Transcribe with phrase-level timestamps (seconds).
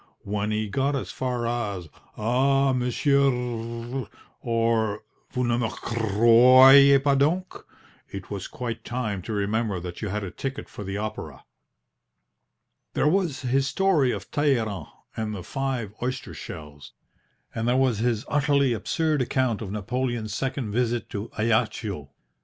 [0.23, 4.07] When he got as far as, "Ah, monsieur r r r rit!"
[4.41, 7.63] or "Vous ne me cr r r royez pas donc!"
[8.09, 11.43] it was quite time to remember that you had a ticket for the opera.
[12.95, 16.93] There was his story of Talleyrand and the five oyster shells,
[17.53, 22.09] and there was his utterly absurd account of Napoleon's second visit to Ajaccio.